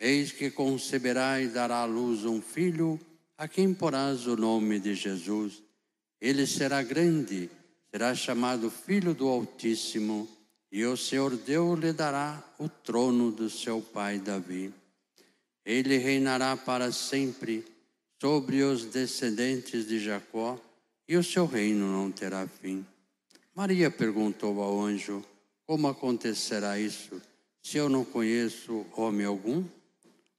[0.00, 3.00] Eis que conceberá e dará à luz um filho,
[3.36, 5.62] a quem porás o nome de Jesus.
[6.20, 7.50] Ele será grande,
[7.90, 10.28] será chamado Filho do Altíssimo,
[10.70, 14.72] e o Senhor Deus lhe dará o trono do seu pai Davi.
[15.64, 17.64] Ele reinará para sempre
[18.20, 20.60] sobre os descendentes de Jacó
[21.08, 22.84] e o seu reino não terá fim.
[23.54, 25.24] Maria perguntou ao anjo:
[25.66, 27.20] Como acontecerá isso,
[27.62, 29.64] se eu não conheço homem algum?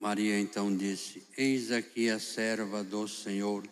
[0.00, 3.68] Maria então disse: Eis aqui a serva do Senhor,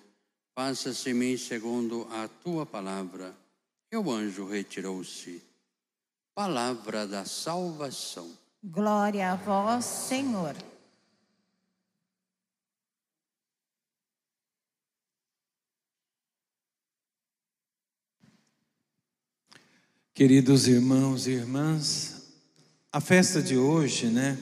[0.54, 3.34] faça-se mim segundo a tua palavra.
[3.90, 5.42] E o anjo retirou-se.
[6.34, 8.30] Palavra da salvação.
[8.62, 10.54] Glória a vós, Senhor.
[20.12, 22.34] Queridos irmãos e irmãs,
[22.92, 24.36] a festa de hoje, né,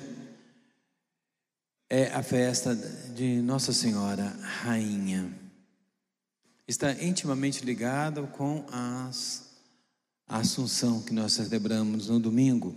[1.89, 5.33] é a festa de Nossa Senhora Rainha.
[6.67, 9.51] Está intimamente ligada com as,
[10.27, 12.75] a Assunção que nós celebramos no domingo.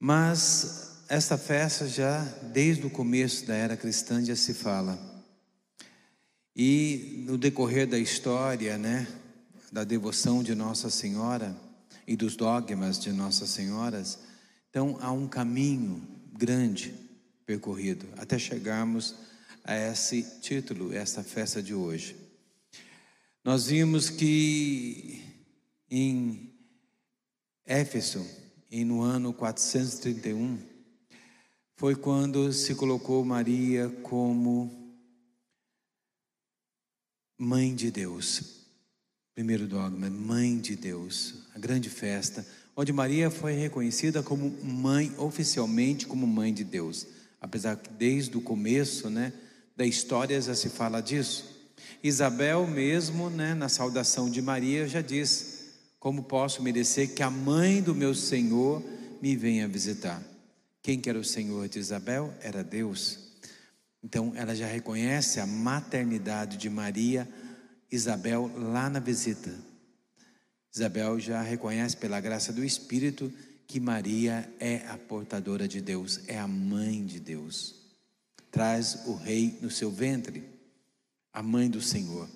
[0.00, 4.98] Mas esta festa já, desde o começo da era cristã, já se fala.
[6.56, 9.06] E no decorrer da história, né,
[9.70, 11.56] da devoção de Nossa Senhora,
[12.04, 14.02] e dos dogmas de Nossa Senhora,
[14.68, 16.02] então há um caminho
[16.32, 17.01] grande
[17.52, 19.14] percorrido até chegarmos
[19.62, 22.16] a esse título, essa festa de hoje.
[23.44, 25.22] Nós vimos que
[25.90, 26.50] em
[27.66, 28.26] Éfeso,
[28.70, 30.58] e no ano 431,
[31.76, 34.96] foi quando se colocou Maria como
[37.38, 38.62] mãe de Deus.
[39.34, 46.06] Primeiro dogma, mãe de Deus, a grande festa, onde Maria foi reconhecida como mãe, oficialmente
[46.06, 47.06] como mãe de Deus.
[47.42, 49.32] Apesar que desde o começo, né,
[49.76, 51.50] da história já se fala disso.
[52.00, 57.82] Isabel mesmo, né, na saudação de Maria já diz: "Como posso merecer que a mãe
[57.82, 58.80] do meu Senhor
[59.20, 60.22] me venha visitar?"
[60.80, 62.32] Quem que era o Senhor de Isabel?
[62.40, 63.18] Era Deus.
[64.02, 67.28] Então ela já reconhece a maternidade de Maria
[67.90, 69.52] Isabel lá na visita.
[70.74, 73.32] Isabel já reconhece pela graça do Espírito
[73.66, 77.74] que Maria é a portadora de Deus, é a mãe de Deus.
[78.50, 80.44] Traz o rei no seu ventre,
[81.32, 82.28] a mãe do Senhor.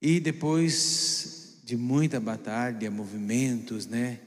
[0.00, 4.18] E depois de muita batalha, movimentos, né,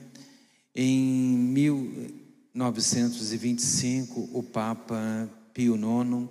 [0.75, 6.29] em 1925, o Papa Pio IX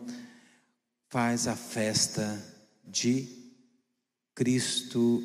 [1.09, 2.52] faz a festa
[2.85, 3.29] de
[4.35, 5.23] Cristo,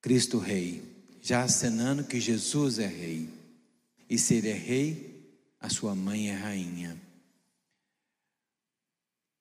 [0.00, 0.98] Cristo Rei
[1.28, 3.28] já acenando que Jesus é rei.
[4.08, 6.98] E se ele é rei, a sua mãe é rainha.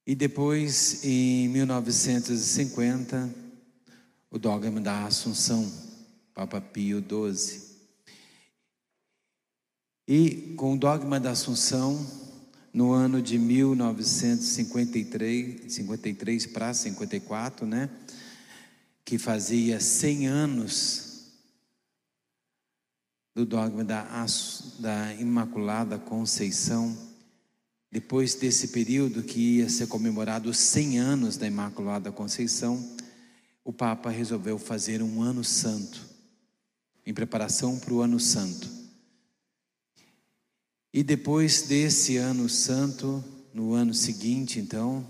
[0.06, 3.34] E depois, em 1950,
[4.30, 5.72] o dogma da Assunção,
[6.34, 7.62] Papa Pio XII.
[10.06, 12.06] E com o dogma da Assunção,
[12.77, 17.89] no ano de 1953, 53 para 54, né?
[19.03, 21.31] Que fazia 100 anos
[23.33, 24.06] do dogma da,
[24.77, 26.95] da Imaculada Conceição,
[27.91, 32.95] depois desse período que ia ser comemorado os 100 anos da Imaculada Conceição,
[33.65, 36.00] o Papa resolveu fazer um ano santo,
[37.03, 38.76] em preparação para o ano santo.
[40.94, 43.24] E depois desse ano santo,
[43.54, 45.06] no ano seguinte, então,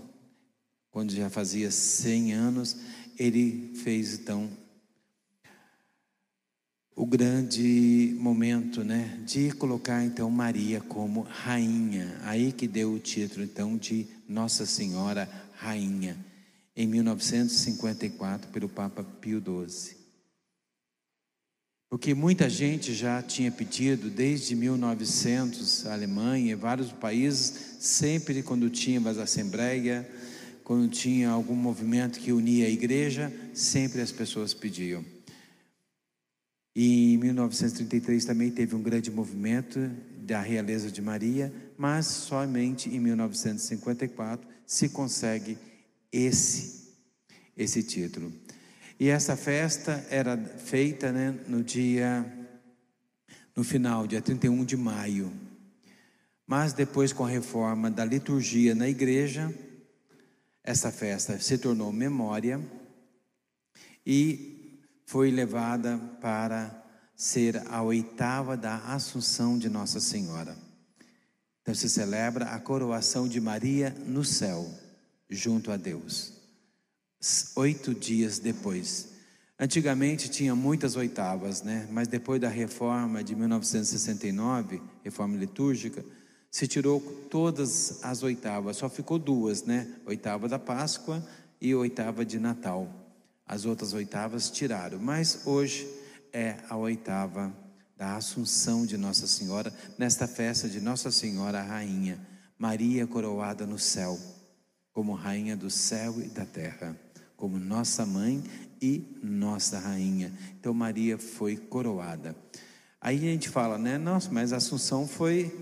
[0.90, 2.76] quando já fazia 100 anos,
[3.18, 4.50] ele fez então
[6.98, 12.18] o grande momento, né, de colocar então Maria como rainha.
[12.24, 16.18] Aí que deu o título então de Nossa Senhora Rainha,
[16.74, 19.97] em 1954 pelo Papa Pio XII.
[21.88, 28.68] Porque muita gente já tinha pedido desde 1900, a Alemanha e vários países, sempre quando
[28.68, 30.06] tinha as assembleia,
[30.62, 35.02] quando tinha algum movimento que unia a igreja, sempre as pessoas pediam.
[36.76, 43.00] E em 1933 também teve um grande movimento da realeza de Maria, mas somente em
[43.00, 45.56] 1954 se consegue
[46.12, 46.78] esse
[47.56, 48.32] esse título.
[49.00, 52.26] E essa festa era feita né, no dia
[53.54, 55.32] no final, dia 31 de maio.
[56.46, 59.52] Mas depois com a reforma da liturgia na igreja,
[60.62, 62.60] essa festa se tornou memória
[64.06, 66.84] e foi levada para
[67.16, 70.56] ser a oitava da Assunção de Nossa Senhora.
[71.62, 74.72] Então se celebra a coroação de Maria no céu,
[75.28, 76.37] junto a Deus.
[77.56, 79.08] Oito dias depois.
[79.58, 81.88] Antigamente tinha muitas oitavas, né?
[81.90, 86.04] Mas depois da reforma de 1969, reforma litúrgica,
[86.50, 89.88] se tirou todas as oitavas, só ficou duas, né?
[90.06, 91.26] Oitava da Páscoa
[91.60, 92.88] e oitava de Natal.
[93.44, 95.88] As outras oitavas tiraram, mas hoje
[96.32, 97.52] é a oitava
[97.96, 102.24] da Assunção de Nossa Senhora, nesta festa de Nossa Senhora Rainha,
[102.56, 104.16] Maria coroada no céu,
[104.92, 106.96] como Rainha do céu e da terra,
[107.38, 108.42] como nossa mãe
[108.82, 110.36] e nossa rainha.
[110.58, 112.36] Então Maria foi coroada.
[113.00, 113.96] Aí a gente fala, né?
[113.96, 115.54] Nossa, mas a Assunção foi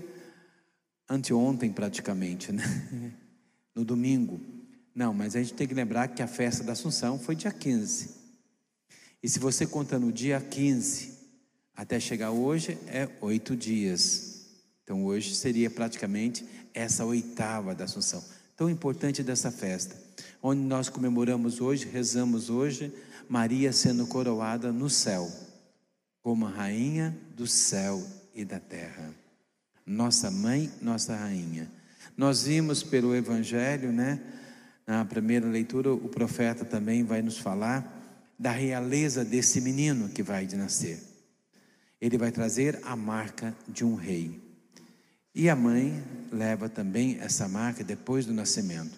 [1.07, 2.63] anteontem praticamente, né?
[3.73, 4.41] No domingo.
[4.95, 8.09] Não, mas a gente tem que lembrar que a festa da Assunção foi dia 15.
[9.21, 11.15] E se você conta no dia 15
[11.75, 14.47] até chegar hoje, é oito dias.
[14.83, 18.25] Então hoje seria praticamente essa oitava da Assunção.
[18.55, 19.95] Tão importante dessa festa,
[20.41, 22.93] onde nós comemoramos hoje, rezamos hoje,
[23.29, 25.29] Maria sendo coroada no céu,
[26.21, 29.13] como rainha do céu e da terra.
[29.85, 31.71] Nossa mãe, nossa rainha.
[32.15, 34.19] Nós vimos pelo Evangelho, né?
[34.85, 37.93] Na primeira leitura, o profeta também vai nos falar
[38.39, 41.01] da realeza desse menino que vai de nascer.
[41.99, 44.41] Ele vai trazer a marca de um rei.
[45.33, 48.97] E a mãe leva também essa marca depois do nascimento,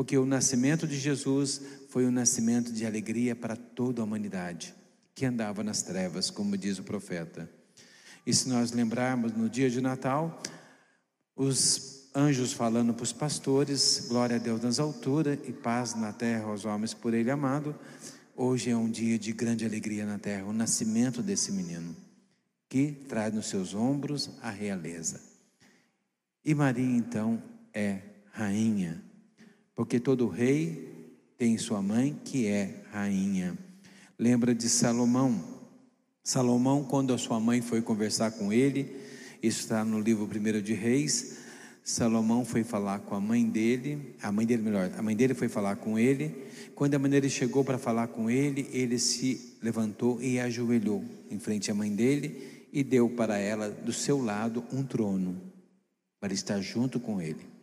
[0.00, 4.74] porque o nascimento de Jesus foi um nascimento de alegria para toda a humanidade
[5.14, 7.46] que andava nas trevas, como diz o profeta.
[8.26, 10.42] E se nós lembrarmos no dia de Natal,
[11.36, 16.46] os anjos falando para os pastores, glória a Deus nas alturas e paz na terra
[16.46, 17.78] aos homens por ele amado.
[18.34, 21.94] Hoje é um dia de grande alegria na terra, o nascimento desse menino,
[22.70, 25.20] que traz nos seus ombros a realeza.
[26.42, 27.42] E Maria então
[27.74, 28.00] é
[28.32, 29.09] rainha,
[29.80, 31.08] porque todo rei
[31.38, 33.56] tem sua mãe que é rainha.
[34.18, 35.42] Lembra de Salomão?
[36.22, 38.94] Salomão, quando a sua mãe foi conversar com ele,
[39.42, 41.38] isso está no livro 1 de Reis,
[41.82, 45.48] Salomão foi falar com a mãe dele, a mãe dele melhor, a mãe dele foi
[45.48, 46.44] falar com ele.
[46.74, 51.38] Quando a mãe dele chegou para falar com ele, ele se levantou e ajoelhou em
[51.38, 55.40] frente à mãe dele e deu para ela do seu lado um trono
[56.20, 57.59] para estar junto com ele.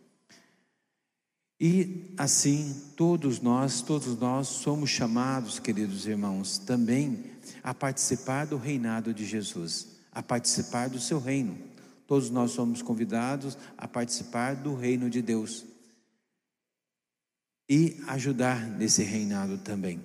[1.60, 7.24] E assim, todos nós, todos nós somos chamados, queridos irmãos, também
[7.62, 11.58] a participar do reinado de Jesus, a participar do seu reino.
[12.06, 15.64] Todos nós somos convidados a participar do reino de Deus
[17.68, 20.00] e ajudar nesse reinado também.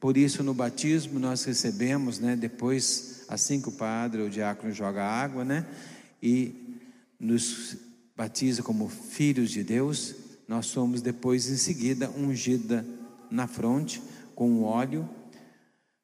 [0.00, 4.72] Por isso, no batismo, nós recebemos, né, depois, assim que o padre ou o diácono
[4.72, 5.66] joga água, né,
[6.22, 6.78] e
[7.20, 7.76] nos
[8.16, 10.14] batiza como filhos de Deus,
[10.52, 12.84] nós somos depois em seguida ungida
[13.30, 14.02] na fronte
[14.34, 15.08] com o óleo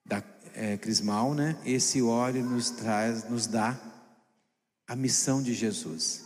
[0.06, 0.24] da
[0.54, 1.54] é, crismal, né?
[1.66, 3.78] Esse óleo nos traz, nos dá
[4.86, 6.24] a missão de Jesus,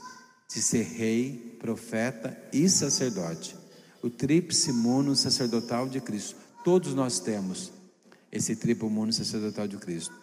[0.48, 3.56] de ser rei, profeta e sacerdote.
[4.00, 6.36] O tríplice mono sacerdotal de Cristo.
[6.64, 7.72] Todos nós temos
[8.30, 10.14] esse triplo mono sacerdotal de Cristo.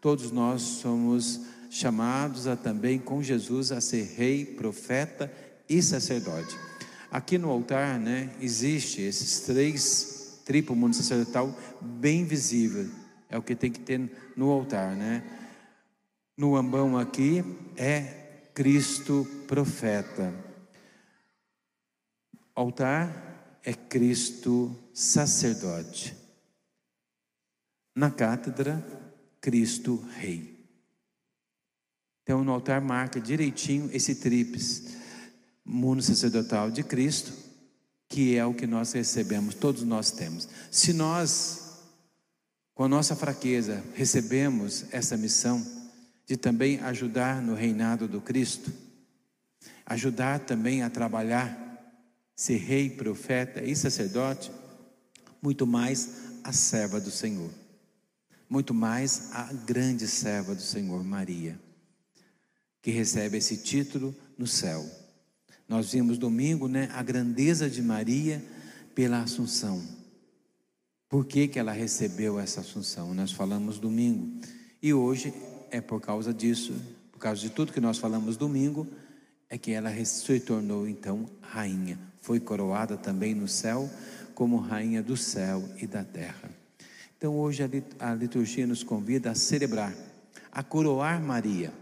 [0.00, 5.28] Todos nós somos chamados a também com Jesus a ser rei, profeta
[5.68, 6.67] e sacerdote.
[7.10, 12.90] Aqui no altar, né, existe esses três triplo mundo sacerdotal bem visível.
[13.28, 15.22] É o que tem que ter no altar, né?
[16.36, 17.44] No ambão aqui
[17.76, 20.32] é Cristo profeta.
[22.54, 26.16] Altar é Cristo sacerdote.
[27.94, 28.82] Na cátedra,
[29.40, 30.66] Cristo rei.
[32.22, 34.98] Então, no altar marca direitinho esse tríplice
[35.68, 37.32] mundo sacerdotal de Cristo,
[38.08, 40.48] que é o que nós recebemos, todos nós temos.
[40.70, 41.82] Se nós,
[42.74, 45.64] com a nossa fraqueza, recebemos essa missão
[46.26, 48.72] de também ajudar no reinado do Cristo,
[49.84, 51.66] ajudar também a trabalhar,
[52.34, 54.50] ser rei, profeta e sacerdote,
[55.42, 56.10] muito mais
[56.42, 57.50] a serva do Senhor,
[58.48, 61.58] muito mais a grande serva do Senhor, Maria
[62.82, 64.82] que recebe esse título no céu.
[65.68, 68.42] Nós vimos domingo, né, a grandeza de Maria
[68.94, 69.82] pela Assunção.
[71.10, 73.12] Por que, que ela recebeu essa Assunção?
[73.12, 74.40] Nós falamos domingo.
[74.82, 75.34] E hoje
[75.70, 76.72] é por causa disso,
[77.12, 78.86] por causa de tudo que nós falamos domingo,
[79.50, 81.98] é que ela se tornou então rainha.
[82.22, 83.90] Foi coroada também no céu
[84.34, 86.50] como rainha do céu e da terra.
[87.18, 87.62] Então hoje
[87.98, 89.94] a liturgia nos convida a celebrar,
[90.50, 91.72] a coroar Maria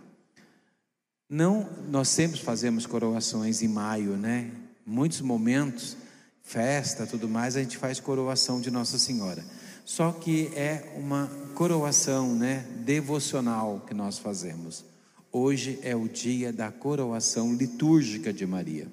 [1.29, 4.51] não, nós sempre fazemos coroações em maio, né?
[4.85, 5.97] Muitos momentos,
[6.43, 9.45] festa, tudo mais, a gente faz coroação de Nossa Senhora.
[9.85, 14.85] Só que é uma coroação, né, devocional que nós fazemos.
[15.33, 18.89] Hoje é o dia da coroação litúrgica de Maria.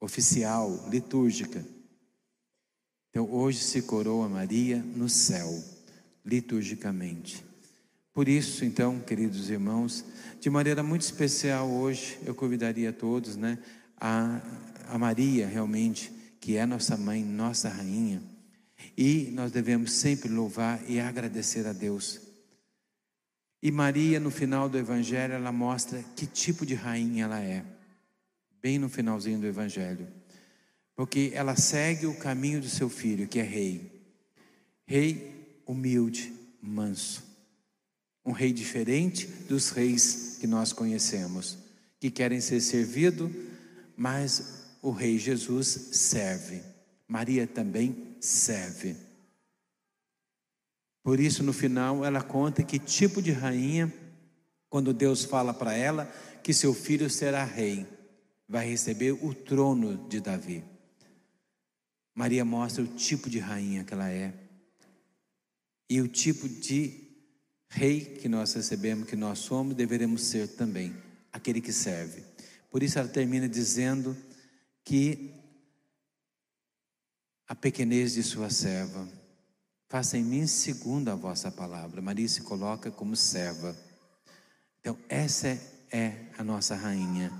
[0.00, 1.64] Oficial, litúrgica.
[3.10, 5.62] Então hoje se coroa Maria no céu,
[6.24, 7.47] liturgicamente.
[8.18, 10.04] Por isso, então, queridos irmãos,
[10.40, 13.56] de maneira muito especial hoje, eu convidaria todos, né,
[13.96, 14.40] a,
[14.88, 16.10] a Maria realmente,
[16.40, 18.20] que é nossa mãe, nossa rainha,
[18.96, 22.20] e nós devemos sempre louvar e agradecer a Deus.
[23.62, 27.64] E Maria, no final do Evangelho, ela mostra que tipo de rainha ela é,
[28.60, 30.08] bem no finalzinho do Evangelho,
[30.96, 34.02] porque ela segue o caminho do seu filho, que é rei,
[34.88, 37.27] rei humilde, manso
[38.28, 41.56] um rei diferente dos reis que nós conhecemos,
[41.98, 43.30] que querem ser servidos,
[43.96, 46.60] mas o rei Jesus serve.
[47.08, 48.94] Maria também serve.
[51.02, 53.90] Por isso, no final, ela conta que tipo de rainha,
[54.68, 56.04] quando Deus fala para ela
[56.42, 57.86] que seu filho será rei,
[58.46, 60.62] vai receber o trono de Davi.
[62.14, 64.34] Maria mostra o tipo de rainha que ela é
[65.88, 67.07] e o tipo de
[67.68, 70.96] Rei que nós recebemos, que nós somos, deveremos ser também
[71.32, 72.24] aquele que serve.
[72.70, 74.16] Por isso ela termina dizendo
[74.84, 75.34] que
[77.48, 79.08] a pequenez de sua serva,
[79.88, 82.02] faça em mim segundo a vossa palavra.
[82.02, 83.74] Maria se coloca como serva.
[84.78, 85.58] Então, essa
[85.90, 87.32] é a nossa rainha.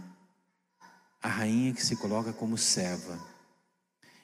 [1.23, 3.23] A rainha que se coloca como serva.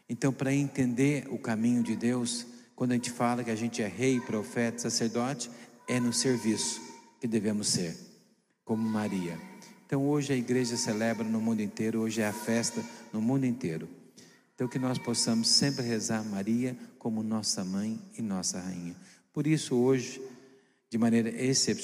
[0.08, 3.86] Então, para entender o caminho de Deus, quando a gente fala que a gente é
[3.86, 5.50] rei, profeta, sacerdote,
[5.86, 6.80] é no serviço
[7.20, 7.96] que devemos ser,
[8.64, 9.38] como Maria.
[9.86, 13.88] Então hoje a igreja celebra no mundo inteiro, hoje é a festa no mundo inteiro.
[14.54, 18.96] Então que nós possamos sempre rezar Maria como nossa mãe e nossa rainha.
[19.32, 20.22] Por isso hoje,
[20.88, 21.74] de maneira excepcional,